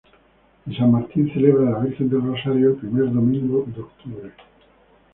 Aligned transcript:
Y 0.65 0.75
San 0.75 0.89
Martín 0.93 1.31
celebra 1.31 1.69
la 1.69 1.77
Virgen 1.79 2.09
del 2.09 2.23
Rosario 2.23 2.69
el 2.69 2.75
primer 2.77 3.05
domingo 3.13 3.65
de 3.67 3.81
octubre. 3.81 4.31